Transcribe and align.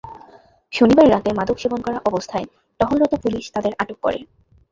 শনিবার 0.73 1.07
রাতে 1.09 1.29
মাদক 1.33 1.57
সেবন 1.59 1.79
করা 1.83 1.99
অবস্থায় 2.09 2.45
টহলরত 2.79 3.13
পুলিশ 3.23 3.43
তাদের 3.55 3.73
আটক 3.81 3.97
করে। 4.05 4.19